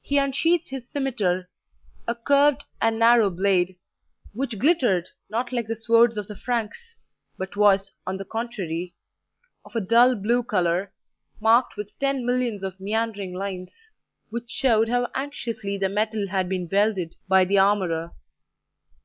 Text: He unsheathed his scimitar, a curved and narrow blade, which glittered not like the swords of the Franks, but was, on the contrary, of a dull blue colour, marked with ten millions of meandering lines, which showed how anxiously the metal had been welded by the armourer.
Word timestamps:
He 0.00 0.18
unsheathed 0.18 0.70
his 0.70 0.88
scimitar, 0.90 1.48
a 2.08 2.16
curved 2.16 2.64
and 2.80 2.98
narrow 2.98 3.30
blade, 3.30 3.76
which 4.32 4.58
glittered 4.58 5.10
not 5.30 5.52
like 5.52 5.68
the 5.68 5.76
swords 5.76 6.18
of 6.18 6.26
the 6.26 6.34
Franks, 6.34 6.96
but 7.38 7.54
was, 7.56 7.92
on 8.04 8.16
the 8.16 8.24
contrary, 8.24 8.96
of 9.64 9.76
a 9.76 9.80
dull 9.80 10.16
blue 10.16 10.42
colour, 10.42 10.92
marked 11.40 11.76
with 11.76 11.96
ten 12.00 12.26
millions 12.26 12.64
of 12.64 12.80
meandering 12.80 13.32
lines, 13.32 13.92
which 14.28 14.50
showed 14.50 14.88
how 14.88 15.08
anxiously 15.14 15.78
the 15.78 15.88
metal 15.88 16.26
had 16.30 16.48
been 16.48 16.68
welded 16.72 17.14
by 17.28 17.44
the 17.44 17.58
armourer. 17.58 18.10